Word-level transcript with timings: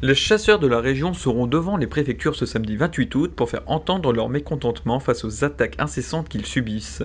Les 0.00 0.14
chasseurs 0.14 0.60
de 0.60 0.68
la 0.68 0.78
région 0.78 1.12
seront 1.12 1.48
devant 1.48 1.76
les 1.76 1.88
préfectures 1.88 2.36
ce 2.36 2.46
samedi 2.46 2.76
28 2.76 3.14
août 3.16 3.32
pour 3.34 3.50
faire 3.50 3.64
entendre 3.66 4.12
leur 4.12 4.28
mécontentement 4.28 5.00
face 5.00 5.24
aux 5.24 5.42
attaques 5.42 5.74
incessantes 5.80 6.28
qu'ils 6.28 6.46
subissent. 6.46 7.02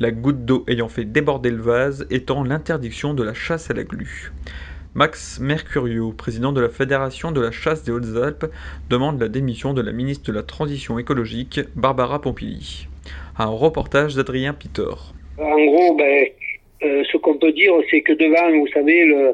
La 0.00 0.10
goutte 0.10 0.44
d'eau 0.44 0.62
ayant 0.68 0.90
fait 0.90 1.06
déborder 1.06 1.48
le 1.48 1.62
vase 1.62 2.06
étant 2.10 2.44
l'interdiction 2.44 3.14
de 3.14 3.22
la 3.22 3.32
chasse 3.32 3.70
à 3.70 3.74
la 3.74 3.84
glu. 3.84 4.32
Max 4.94 5.40
Mercurio, 5.40 6.12
président 6.12 6.52
de 6.52 6.60
la 6.60 6.68
Fédération 6.68 7.32
de 7.32 7.40
la 7.40 7.52
chasse 7.52 7.84
des 7.84 7.92
Hautes-Alpes, 7.92 8.52
demande 8.90 9.18
la 9.18 9.28
démission 9.28 9.72
de 9.72 9.80
la 9.80 9.92
ministre 9.92 10.30
de 10.30 10.36
la 10.36 10.42
Transition 10.42 10.98
écologique, 10.98 11.60
Barbara 11.74 12.20
Pompili. 12.20 12.86
Un 13.38 13.46
reportage 13.46 14.14
d'Adrien 14.14 14.52
Pitor. 14.52 15.14
En 15.38 15.64
gros, 15.64 15.96
ben, 15.96 16.26
euh, 16.82 17.02
ce 17.10 17.16
qu'on 17.16 17.38
peut 17.38 17.52
dire, 17.52 17.72
c'est 17.90 18.02
que 18.02 18.12
devant, 18.12 18.58
vous 18.58 18.68
savez, 18.74 19.06
le, 19.06 19.32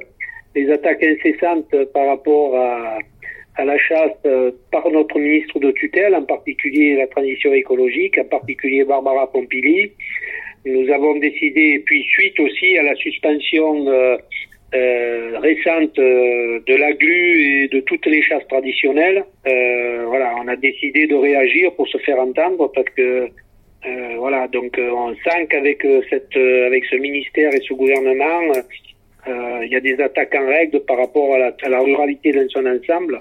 les 0.55 0.71
attaques 0.71 1.03
incessantes 1.03 1.75
par 1.93 2.07
rapport 2.07 2.57
à, 2.57 2.99
à 3.57 3.65
la 3.65 3.79
chasse 3.79 4.13
euh, 4.27 4.51
par 4.71 4.89
notre 4.91 5.19
ministre 5.19 5.59
de 5.59 5.71
tutelle, 5.73 6.15
en 6.15 6.25
particulier 6.25 6.97
la 6.97 7.07
transition 7.07 7.53
écologique, 7.53 8.19
en 8.19 8.25
particulier 8.25 8.85
Barbara 8.85 9.31
Pompili, 9.31 9.93
nous 10.65 10.89
avons 10.93 11.19
décidé, 11.19 11.83
puis 11.85 12.03
suite 12.05 12.39
aussi 12.39 12.79
à 12.79 12.83
la 12.83 12.95
suspension 12.95 13.89
euh, 13.89 14.17
euh, 14.75 15.39
récente 15.41 15.99
euh, 15.99 16.61
de 16.67 16.75
la 16.77 16.93
glu 16.95 17.65
et 17.65 17.69
de 17.69 17.81
toutes 17.81 18.07
les 18.07 18.23
chasses 18.23 18.47
traditionnelles, 18.49 19.23
euh, 19.47 20.05
voilà, 20.07 20.35
on 20.43 20.49
a 20.49 20.57
décidé 20.57 21.07
de 21.07 21.15
réagir 21.15 21.75
pour 21.75 21.87
se 21.89 21.99
faire 21.99 22.19
entendre 22.19 22.73
parce 22.75 22.89
que 22.97 23.29
voilà, 24.17 24.47
donc 24.47 24.79
on 24.79 25.13
sent 25.29 25.47
qu'avec 25.51 25.85
cette, 26.09 26.37
avec 26.37 26.85
ce 26.85 26.95
ministère 26.97 27.53
et 27.53 27.61
ce 27.69 27.75
gouvernement, 27.75 28.53
il 29.27 29.69
y 29.71 29.77
a 29.77 29.81
des 29.81 30.01
attaques 30.01 30.35
en 30.35 30.47
règle 30.47 30.81
par 30.81 30.99
rapport 30.99 31.35
à 31.35 31.39
la, 31.39 31.57
à 31.63 31.69
la 31.69 31.81
ruralité 31.81 32.33
dans 32.33 32.49
son 32.49 32.67
ensemble. 32.67 33.19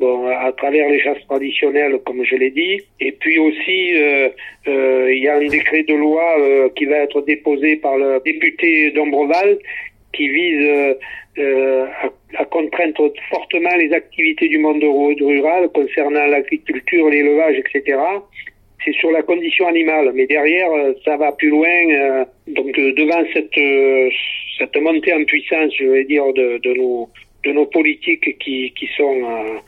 Bon, 0.00 0.26
à 0.26 0.50
travers 0.52 0.88
les 0.88 1.00
chasses 1.00 1.24
traditionnelles, 1.28 1.98
comme 2.04 2.24
je 2.24 2.34
l'ai 2.34 2.50
dit, 2.50 2.80
et 2.98 3.12
puis 3.12 3.38
aussi 3.38 3.94
euh, 3.94 4.28
euh, 4.66 5.08
il 5.14 5.22
y 5.22 5.28
a 5.28 5.36
un 5.36 5.46
décret 5.46 5.84
de 5.84 5.94
loi 5.94 6.34
euh, 6.40 6.68
qui 6.76 6.84
va 6.86 6.96
être 6.96 7.20
déposé 7.22 7.76
par 7.76 7.96
le 7.96 8.20
député 8.24 8.90
d'Ombreval 8.90 9.56
qui 10.12 10.28
vise 10.28 10.66
euh, 10.66 10.94
euh, 11.38 11.86
à, 12.36 12.40
à 12.42 12.44
contraindre 12.44 13.12
fortement 13.30 13.74
les 13.76 13.92
activités 13.92 14.48
du 14.48 14.58
monde 14.58 14.82
ru- 14.82 15.16
rural 15.20 15.68
concernant 15.72 16.26
l'agriculture, 16.26 17.08
l'élevage, 17.08 17.56
etc 17.58 17.96
c'est 18.84 18.92
sur 18.96 19.10
la 19.12 19.22
condition 19.22 19.66
animale, 19.66 20.12
mais 20.14 20.26
derrière 20.26 20.70
euh, 20.72 20.92
ça 21.06 21.16
va 21.16 21.32
plus 21.32 21.48
loin. 21.48 21.68
euh, 21.68 22.24
donc 22.48 22.78
euh, 22.78 22.92
devant 22.92 23.24
cette 23.32 23.56
euh, 23.56 24.10
cette 24.58 24.76
montée 24.76 25.12
en 25.12 25.24
puissance, 25.24 25.72
je 25.78 25.84
vais 25.84 26.04
dire 26.04 26.32
de, 26.32 27.52
nos 27.52 27.66
politiques 27.66 28.38
qui 28.38 28.72
qui 28.72 28.88
sont 28.96 29.20
euh, 29.22 29.58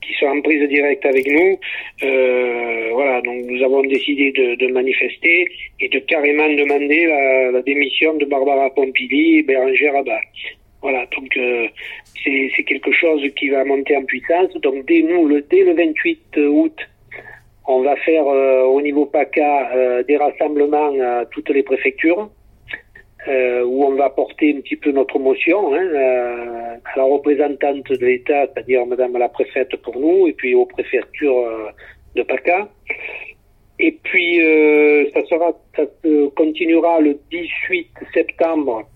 qui 0.00 0.14
sont 0.14 0.26
en 0.26 0.40
prise 0.40 0.68
directe 0.68 1.04
avec 1.06 1.26
nous, 1.26 1.58
euh, 2.02 2.90
voilà. 2.92 3.20
Donc 3.22 3.44
nous 3.46 3.62
avons 3.62 3.82
décidé 3.82 4.32
de, 4.32 4.66
manifester 4.68 5.48
et 5.80 5.88
de 5.88 5.98
carrément 6.00 6.48
demander 6.48 7.06
la, 7.52 7.62
démission 7.62 8.14
de 8.14 8.24
Barbara 8.24 8.70
Pompili 8.70 9.38
et 9.38 9.42
Bérangère 9.42 9.96
Abba. 9.96 10.20
Voilà, 10.82 11.06
donc 11.16 11.34
euh, 11.36 11.66
c'est 12.22 12.64
quelque 12.64 12.92
chose 12.92 13.22
qui 13.36 13.48
va 13.48 13.64
monter 13.64 13.96
en 13.96 14.04
puissance. 14.04 14.52
Donc 14.60 14.84
dès 14.86 15.02
nous, 15.02 15.26
le, 15.26 15.40
dès 15.42 15.64
le 15.64 15.72
28 15.74 16.36
août, 16.48 16.76
on 17.66 17.80
va 17.80 17.96
faire 17.96 18.26
au 18.26 18.80
niveau 18.82 19.06
PACA 19.06 20.02
des 20.06 20.18
rassemblements 20.18 20.92
à 21.00 21.24
toutes 21.26 21.48
les 21.48 21.62
préfectures 21.62 22.28
euh, 23.26 23.64
où 23.64 23.84
on 23.84 23.94
va 23.94 24.10
porter 24.10 24.54
un 24.54 24.60
petit 24.60 24.76
peu 24.76 24.90
notre 24.90 25.18
motion 25.18 25.74
hein, 25.74 25.78
euh, 25.78 26.76
à 26.84 26.98
la 26.98 27.04
représentante 27.04 27.90
de 27.90 28.04
l'État, 28.04 28.46
c'est-à-dire 28.46 28.84
Madame 28.84 29.16
la 29.16 29.30
préfète 29.30 29.74
pour 29.76 29.98
nous, 29.98 30.26
et 30.28 30.34
puis 30.34 30.54
aux 30.54 30.66
préfectures 30.66 31.38
euh, 31.38 31.70
de 32.16 32.22
PACA. 32.22 32.68
Et 33.78 33.92
puis 34.02 34.38
ça 35.12 35.24
sera, 35.24 35.52
ça 35.74 35.82
continuera 36.36 37.00
le 37.00 37.18
18 37.30 37.88
septembre 38.12 38.88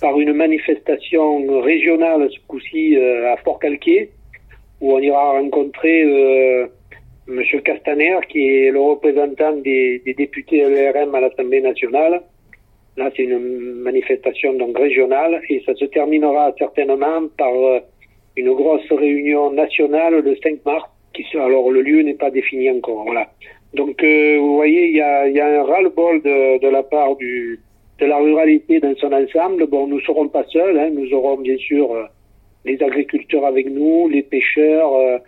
par 0.00 0.18
une 0.18 0.32
manifestation 0.32 1.60
régionale, 1.60 2.28
ce 2.28 2.38
coup-ci 2.48 2.96
à 2.96 3.36
Fort-Calquier, 3.44 4.10
où 4.80 4.94
on 4.94 4.98
ira 4.98 5.32
rencontrer 5.32 6.68
Monsieur 7.28 7.60
Castaner, 7.60 8.16
qui 8.28 8.40
est 8.40 8.70
le 8.72 8.80
représentant 8.80 9.52
des, 9.52 10.02
des 10.04 10.14
députés 10.14 10.64
LRM 10.64 11.14
à 11.14 11.20
l'Assemblée 11.20 11.60
nationale. 11.60 12.22
Là, 12.98 13.12
c'est 13.16 13.22
une 13.22 13.38
manifestation 13.82 14.54
donc 14.54 14.76
régionale 14.76 15.40
et 15.48 15.62
ça 15.64 15.72
se 15.76 15.84
terminera 15.84 16.52
certainement 16.58 17.28
par 17.38 17.54
euh, 17.54 17.78
une 18.36 18.52
grosse 18.52 18.90
réunion 18.90 19.52
nationale 19.52 20.18
le 20.18 20.36
5 20.42 20.64
mars. 20.66 20.90
Qui 21.14 21.24
alors, 21.38 21.70
le 21.70 21.80
lieu 21.80 22.02
n'est 22.02 22.14
pas 22.24 22.30
défini 22.30 22.68
encore. 22.70 23.04
Voilà. 23.04 23.28
Donc, 23.72 24.02
euh, 24.02 24.38
vous 24.40 24.56
voyez, 24.56 24.88
il 24.88 24.96
y 24.96 25.00
a, 25.00 25.28
y 25.28 25.38
a 25.38 25.60
un 25.60 25.62
ras-le-bol 25.62 26.22
de, 26.22 26.58
de 26.58 26.68
la 26.68 26.82
part 26.82 27.14
du, 27.14 27.60
de 28.00 28.06
la 28.06 28.18
ruralité 28.18 28.80
dans 28.80 28.94
son 28.96 29.12
ensemble. 29.12 29.68
Bon, 29.68 29.86
nous 29.86 30.00
serons 30.00 30.26
pas 30.28 30.44
seuls. 30.52 30.76
Hein, 30.76 30.90
nous 30.92 31.12
aurons 31.14 31.36
bien 31.36 31.56
sûr 31.56 31.92
euh, 31.92 32.04
les 32.64 32.82
agriculteurs 32.82 33.46
avec 33.46 33.70
nous, 33.70 34.08
les 34.08 34.22
pêcheurs. 34.22 34.92
euh, 34.92 35.18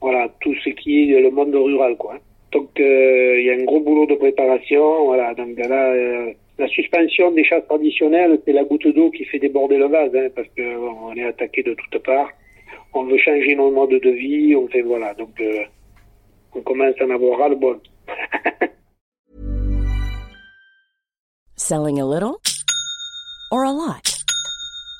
voilà, 0.00 0.28
tout 0.40 0.54
ce 0.64 0.70
qui 0.70 1.12
est 1.12 1.20
le 1.20 1.30
monde 1.30 1.54
rural, 1.54 1.96
quoi. 1.98 2.14
Donc, 2.52 2.80
euh, 2.80 3.40
il 3.40 3.46
y 3.46 3.50
a 3.50 3.54
un 3.54 3.64
gros 3.64 3.80
boulot 3.80 4.06
de 4.06 4.14
préparation, 4.14 5.04
voilà. 5.04 5.34
Donc 5.34 5.58
là, 5.58 5.92
euh, 5.92 6.32
la 6.58 6.66
suspension 6.68 7.30
des 7.32 7.44
chasses 7.44 7.66
traditionnelles, 7.68 8.40
c'est 8.44 8.52
la 8.52 8.64
goutte 8.64 8.88
d'eau 8.88 9.10
qui 9.10 9.24
fait 9.24 9.38
déborder 9.38 9.76
le 9.76 9.86
vase, 9.86 10.14
hein, 10.14 10.28
parce 10.34 10.48
que 10.56 10.62
on 10.76 11.14
est 11.14 11.24
attaqué 11.24 11.62
de 11.62 11.74
toutes 11.74 12.02
parts. 12.02 12.30
On 12.94 13.04
veut 13.04 13.18
changer 13.18 13.54
nos 13.54 13.70
modes 13.70 13.90
de 13.90 14.10
vie, 14.10 14.56
on 14.56 14.66
fait 14.68 14.80
voilà. 14.80 15.12
Donc, 15.14 15.38
euh, 15.40 15.64
on 16.54 16.62
commence 16.62 16.94
à 17.00 17.04
en 17.04 17.10
avoir 17.10 17.38
ras 17.38 17.48
le 17.50 17.56
bol. 17.56 17.78
Selling 21.56 22.00
a 22.00 22.06
little 22.06 22.40
or 23.50 23.64
a 23.64 23.72
lot? 23.72 24.17